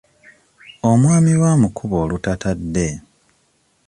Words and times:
Omwami 0.89 1.33
we 1.41 1.47
amukuba 1.53 1.95
olutatadde. 2.03 2.87